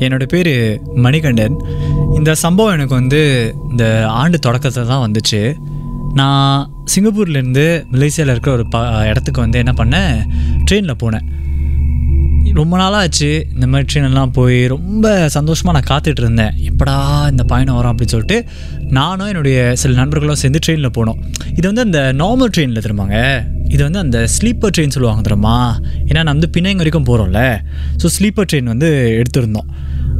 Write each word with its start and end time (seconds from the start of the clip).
என்னோடய 0.00 0.26
என்னோட 0.26 0.26
பேர் 0.34 0.80
மணிகண்டன். 0.94 1.56
இந்த 2.14 2.34
சம்பவம் 2.34 2.72
எனக்கு 2.72 2.94
வந்து 2.94 3.20
இந்த 3.70 4.06
ஆண்டு 4.08 4.38
தொடக்கத்தில் 4.38 4.86
தான் 4.86 5.10
வந்துச்சு. 5.10 5.56
நான் 6.14 6.70
சிங்கப்பூர்லேருந்து 6.94 7.64
மலேசியாவில் 7.92 8.34
இருக்கிற 8.34 8.52
ஒரு 8.52 8.68
ப 8.68 8.78
இடத்துக்கு 9.04 9.40
வந்து 9.40 9.58
என்ன 9.58 9.72
பண்ணேன் 9.76 10.12
ட்ரெயினில் 10.70 11.00
போனேன். 11.02 11.26
ரொம்ப 12.60 12.74
நாளாக 12.80 13.06
ஆச்சு 13.06 13.28
இந்த 13.54 13.66
மாதிரி 13.72 13.86
ட்ரெயினெல்லாம் 13.90 14.32
போய் 14.38 14.58
ரொம்ப 14.74 15.06
சந்தோஷமாக 15.36 15.74
நான் 15.76 15.88
காத்துட்டு 15.90 16.22
இருந்தேன். 16.24 16.54
எப்படா 16.70 16.96
இந்த 17.32 17.42
பயணம் 17.52 17.76
வரும் 17.78 17.92
அப்படின்னு 17.92 18.14
சொல்லிட்டு 18.14 18.38
நானும் 18.98 19.30
என்னுடைய 19.32 19.58
சில 19.82 19.94
நண்பர்களும் 20.00 20.40
சேர்ந்து 20.42 20.62
ட்ரெயினில் 20.66 20.96
போனோம். 20.98 21.18
இது 21.58 21.66
வந்து 21.70 21.84
அந்த 21.86 22.00
நார்மல் 22.22 22.52
ட்ரெயினில் 22.56 22.84
திரும்பாங்க 22.86 23.18
இது 23.74 23.80
வந்து 23.86 24.00
அந்த 24.04 24.18
ஸ்லீப்பர் 24.36 24.72
ட்ரெயின் 24.76 24.94
சொல்லுவாங்க 24.96 25.22
தெரியுமா? 25.26 25.56
ஏன்னா 26.08 26.20
நான் 26.26 26.36
வந்து 26.38 26.52
பிணைங்க 26.54 26.82
வரைக்கும் 26.82 27.08
போகிறோம்ல 27.10 27.42
ஸோ 28.02 28.08
ஸ்லீப்பர் 28.16 28.48
ட்ரெயின் 28.50 28.72
வந்து 28.74 28.90
எடுத்திருந்தோம். 29.20 29.68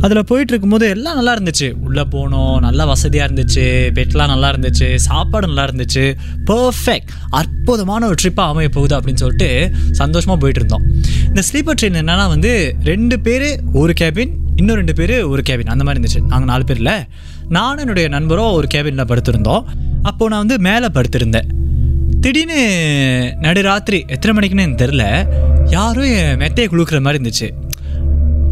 அதில் 0.04 0.26
போயிட்டு 0.30 0.52
இருக்கும்போது 0.52 0.88
எல்லாம் 0.94 1.16
நல்லா 1.18 1.32
இருந்துச்சு. 1.36 1.68
உள்ளே 1.86 2.04
போனோம் 2.14 2.58
நல்லா 2.66 2.84
வசதியாக 2.84 3.26
இருந்துச்சு 3.28 3.64
பெட்லாம் 3.96 4.32
நல்லா 4.32 4.48
இருந்துச்சு 4.52 4.88
சாப்பாடு 5.06 5.46
நல்லா 5.50 5.64
இருந்துச்சு. 5.68 6.04
பர்ஃபெக்ட் 6.50 7.10
அற்புதமான 7.40 8.06
ஒரு 8.06 8.16
ட்ரிப்பாக 8.22 8.52
அமைய 8.52 8.68
போகுது 8.76 8.94
அப்படின்னு 8.98 9.22
சொல்லிட்டு 9.24 9.50
சந்தோஷமாக 10.00 10.38
போயிட்டு 10.42 10.60
இருந்தோம் 10.62 10.84
இந்த 11.28 11.42
ஸ்லீப்பர் 11.48 11.78
ட்ரெயின் 11.80 11.98
என்னென்னா 12.02 12.28
வந்து 12.34 12.52
ரெண்டு 12.90 13.18
பேர் 13.20 13.48
ஒரு 13.72 13.94
கேபின் 14.00 14.34
இன்னும் 14.60 14.76
ரெண்டு 14.76 14.94
பேர் 15.00 15.16
ஒரு 15.32 15.42
கேபின் 15.48 15.72
அந்த 15.72 15.84
மாதிரி 15.84 16.00
இருந்துச்சு. 16.00 16.22
நாங்கள் 16.32 16.50
நாலு 16.52 16.64
பேரில். 16.64 16.94
நானும் 17.56 17.78
என்னுடைய 17.78 18.08
நண்பரும் 18.08 18.52
ஒரு 18.52 18.66
கேபினில் 18.74 19.08
படுத்திருந்தோம். 19.10 19.62
அப்போது 20.02 20.30
நான் 20.30 20.42
வந்து 20.46 20.58
மேலே 20.58 20.88
படுத்திருந்தேன். 20.96 21.48
திடீர்னு 22.20 22.60
நடுராத்திரி 23.40 23.98
எத்தனை 24.14 24.32
மணிக்குன்னு 24.36 24.64
எனக்கு 24.66 24.84
தெரில 24.84 25.04
யாரும் 25.70 26.10
என் 26.20 26.38
மெத்தையை 26.42 26.68
குழுக்கிற 26.72 27.00
மாதிரி 27.00 27.20
இருந்துச்சு. 27.20 27.48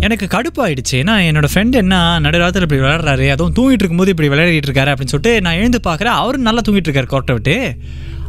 எனக்கு 0.06 0.26
கடுப்பாயிடுச்சு. 0.34 0.96
ஏன்னா 1.02 1.14
என்னோட 1.28 1.46
ஃப்ரெண்ட் 1.52 1.76
என்ன 1.82 1.94
நடுராத்திரி 2.24 2.66
இப்படி 2.66 2.80
விளையாடுறாரு 2.82 3.26
அதுவும் 3.34 3.54
தூங்கிட்டு 3.58 3.82
இருக்கும்போது 3.82 4.12
இப்படி 4.14 4.28
விளையாடிட்டு 4.32 4.68
இருக்காரு 4.70 4.92
அப்படின்னு 4.92 5.14
சொல்லிட்டு 5.14 5.32
நான் 5.46 5.58
எழுந்து 5.60 5.80
பார்க்குறேன். 5.88 6.18
அவரும் 6.22 6.46
நல்லா 6.48 6.64
தூங்கிட்டு 6.66 6.90
இருக்காரு 6.90 7.10
கோட்டை 7.14 7.34
விட்டு. 7.38 7.56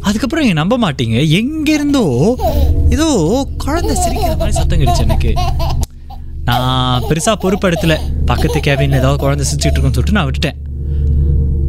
அதுக்கப்புறம் 0.08 0.44
நீங்கள் 0.44 0.60
நம்ப 0.62 0.74
மாட்டீங்க. 0.84 1.18
எங்கேருந்தோ 1.40 2.04
ஏதோ 2.96 3.08
குழந்தை 3.64 3.94
சிரிக்கிற 4.04 4.34
மாதிரி 4.42 4.58
சத்தம் 4.60 4.80
கிடைச்சு 4.82 5.06
எனக்கு. 5.08 5.32
நான் 6.48 7.06
பெருசாக 7.08 7.36
பொறுப்படுத்தல 7.44 7.94
பக்கத்து 8.30 8.58
கேபின் 8.66 8.98
ஏதாவது 9.00 9.20
குழந்தை 9.24 9.44
சிரிச்சுட்டு 9.48 9.76
இருக்குன்னு 9.76 9.96
சொல்லிட்டு 9.98 10.18
நான் 10.18 10.28
விட்டுட்டேன். 10.28 10.58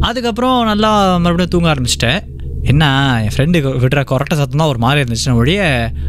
அதுக்கப்புறம் 0.08 0.58
நல்லா 0.72 0.90
மறுபடியும் 1.24 1.54
தூங்க 1.54 1.68
ஆரம்பிச்சிட்டேன். 1.72 2.20
என்ன 2.70 2.84
என் 3.24 3.34
ஃப்ரெண்டு 3.34 3.58
விடுற 3.82 4.00
கொரட்டை 4.04 4.34
சத்தம் 4.38 4.60
தான் 4.60 4.70
ஒரு 4.72 4.80
மாதிரி 4.84 5.00
இருந்துச்சு 5.02 5.36
ஒழிய 5.40 5.60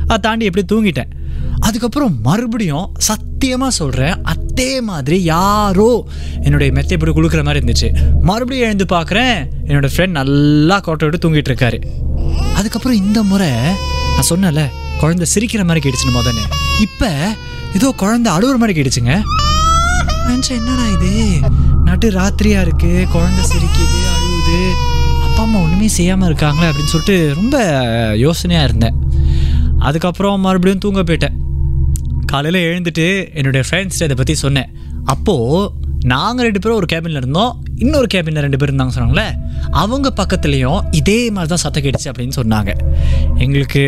அதை 0.03 0.17
தாண்டி 0.19 0.47
எப்படி 0.49 0.63
தூங்கிட்டேன். 0.72 1.11
அதுக்கப்புறம் 1.59 2.13
மறுபடியும் 2.27 2.88
சத்தியமாக 3.07 3.72
சொல்கிறேன் 3.72 4.16
அதே 4.31 4.71
மாதிரி 4.81 5.17
யாரோ 5.25 5.89
என்னுடைய 6.44 6.69
மெத்தை 6.71 6.95
இப்படி 6.97 7.11
குளுக்கிற 7.11 7.44
மாதிரி 7.44 7.61
இருந்துச்சு. 7.61 7.89
மறுபடியும் 8.21 8.67
எழுந்து 8.67 8.88
பார்க்குறேன் 8.94 9.35
என்னோட 9.67 9.89
ஃப்ரெண்ட் 9.94 10.17
நல்லா 10.19 10.77
கொட்டை 10.79 11.05
விட்டு 11.07 11.23
தூங்கிட்டு 11.23 11.51
இருக்காரு 11.51 11.79
அதுக்கப்புறம் 12.59 13.00
இந்த 13.03 13.19
முறை 13.23 13.51
நான் 14.16 14.29
சொன்னேன்ல 14.31 14.63
குழந்தை 15.01 15.27
சிரிக்கிற 15.33 15.63
மாதிரி 15.63 15.83
கேட்டுச்சுன்னு 15.83 16.17
முதன்னு 16.17 16.45
இப்போ 16.85 17.09
ஏதோ 17.77 17.89
குழந்தை 18.01 18.29
அழுகுற 18.33 18.57
மாதிரி 18.57 18.75
கேட்டுச்சுங்க. 18.77 19.13
நினச்சேன் 20.25 20.59
என்னடா 20.59 20.85
இது? 20.95 21.11
நடு 21.85 22.07
ராத்திரியாக 22.17 22.66
இருக்குது 22.66 23.07
குழந்தை 23.13 23.44
சிரிக்குது 23.51 24.00
அழுகுது 24.13 24.59
அப்பா 25.31 25.44
அம்மா 25.47 25.59
ஒன்றுமே 25.66 25.88
செய்யாமல் 25.97 26.28
இருக்காங்களே 26.30 26.69
அப்படின்னு 26.69 26.92
சொல்லிட்டு 26.94 27.16
ரொம்ப 27.38 27.58
யோசனையாக 28.24 28.68
இருந்தேன். 28.68 28.96
அதுக்கப்புறம் 29.88 30.42
மறுபடியும் 30.46 30.81
தூங்க 30.86 31.02
போயிட்டேன். 31.09 31.36
காலையில் 32.31 32.58
எழுந்துட்டு 32.69 33.06
என்னுடைய 33.40 33.62
ஃப்ரெண்ட்ஸ்ட்டு 33.68 34.08
இதை 34.08 34.16
பற்றி 34.22 34.34
சொன்னேன். 34.42 34.69
அப்போது 35.14 35.62
நாங்கள் 36.14 36.46
ரெண்டு 36.47 36.62
பேரும் 36.64 36.80
ஒரு 36.81 36.90
கேபினில் 36.94 37.22
இருந்தோம். 37.22 37.53
இன்னொரு 37.84 38.08
கேபினில் 38.14 38.44
ரெண்டு 38.46 38.59
பேர் 38.59 38.72
இருந்தாங்க 38.72 38.96
சொன்னாங்களே 38.97 39.28
அவங்க 39.84 40.12
பக்கத்துலேயும் 40.22 40.81
இதே 41.02 41.18
மாதிரி 41.38 41.52
தான் 41.53 41.63
சத்தம் 41.63 41.86
கேட்டுச்சு 41.86 42.12
அப்படின்னு 42.13 42.38
சொன்னாங்க. 42.42 42.74
எங்களுக்கு 43.46 43.84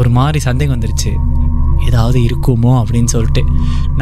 ஒரு 0.00 0.12
மாதிரி 0.18 0.40
சந்தேகம் 0.48 0.76
வந்துருச்சு. 0.76 1.12
ஏதாவது 1.88 2.20
இருக்குமோ 2.28 2.74
அப்படின்னு 2.82 3.12
சொல்லிட்டு. 3.16 3.44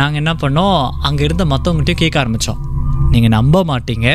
நாங்கள் 0.00 0.20
என்ன 0.24 0.34
பண்ணோம் 0.44 0.80
அங்கே 1.08 1.24
இருந்த 1.30 1.46
மற்றவங்ககிட்டயும் 1.54 2.04
கேட்க 2.04 2.24
ஆரம்பித்தோம் 2.24 2.62
நீங்கள் 3.14 3.36
நம்ப 3.38 3.64
மாட்டீங்க. 3.72 4.08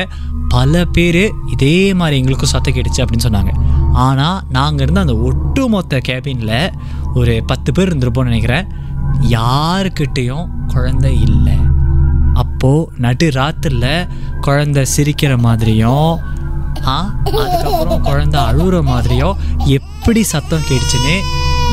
பல 0.54 0.82
பேர் 0.96 1.22
இதே 1.54 1.76
மாதிரி 2.00 2.18
எங்களுக்கும் 2.20 2.52
சத்தம் 2.52 2.74
கேட்டுச்சு 2.76 3.02
அப்படின்னு 3.02 3.26
சொன்னாங்க. 3.26 3.52
ஆனால் 4.06 4.38
நாங்கள் 4.56 4.84
இருந்த 4.84 5.04
அந்த 5.04 5.16
ஒட்டுமொத்த 5.28 6.00
கேபினில் 6.08 6.58
ஒரு 7.20 7.34
பத்து 7.50 7.70
பேர் 7.72 7.90
இருந்திருப்போம்னு 7.90 8.30
நினைக்கிறேன். 8.30 8.68
யாருக்கிட்டேயும் 9.36 10.46
குழந்தை 10.74 11.12
இல்லை. 11.28 11.56
அப்போது 12.42 12.88
நடு 13.04 13.26
ராத்திரில் 13.38 14.08
குழந்தை 14.46 14.82
சிரிக்கிற 14.94 15.34
மாதிரியும் 15.46 16.14
அதுக்கப்புறம் 16.94 18.06
குழந்தை 18.08 18.40
அழுகிற 18.48 18.76
மாதிரியும் 18.90 19.38
எப்படி 19.78 20.22
சத்தம் 20.32 20.66
கேட்டுச்சுன்னு 20.70 21.14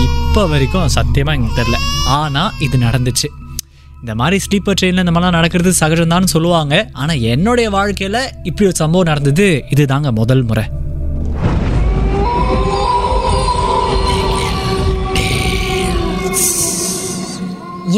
இப்போ 0.05 0.43
வரைக்கும் 0.51 0.93
சத்தியமாக 0.97 1.35
எங்களுக்கு 1.37 1.61
தெரில 1.61 1.79
ஆனால் 2.19 2.53
இது 2.65 2.77
நடந்துச்சு. 2.85 3.27
இந்த 4.03 4.13
மாதிரி 4.19 4.37
ஸ்லீப்பர் 4.45 4.75
ட்ரெயினில் 4.79 5.01
இந்த 5.03 5.11
மாதிரிலாம் 5.11 5.37
நடக்கிறது 5.37 5.71
சகஜம்தான்னு 5.79 6.29
சொல்லுவாங்க. 6.33 6.89
ஆனால் 7.01 7.21
என்னுடைய 7.33 7.69
வாழ்க்கையில் 7.75 8.17
இப்படி 8.43 8.65
ஒரு 8.69 8.75
சம்பவம் 8.79 9.07
நடந்தது. 9.07 9.45
இது 9.69 9.83
தாங்க 9.91 10.11
முதல் 10.11 10.43
முறை. 10.43 10.63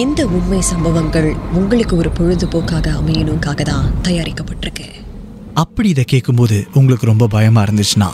இந்த 0.03 0.27
உண்மை 0.27 0.61
சம்பவங்கள் 0.61 1.35
உங்களுக்கு 1.53 1.97
ஒரு 1.97 2.11
பொழுதுபோக்காக 2.19 2.87
அமையணுக்காக 3.01 3.61
தான் 3.61 3.91
தயாரிக்கப்பட்டிருக்கு. 4.07 4.87
அப்படி 5.53 5.89
இதை 5.89 6.03
கேட்கும்போது 6.03 6.67
உங்களுக்கு 6.73 7.05
ரொம்ப 7.05 7.27
பயமா 7.27 7.63
இருந்துச்சுன்னா 7.63 8.11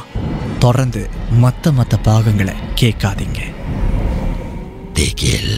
தொடர்ந்து 0.60 1.10
மற்ற 1.44 1.72
மற்ற 1.72 1.98
பாகங்களை 2.10 2.54
கேட்காதீங்க. 2.84 3.42
திகில் 4.94 5.56